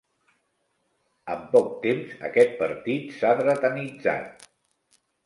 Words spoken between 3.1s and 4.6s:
s'ha dretanitzat.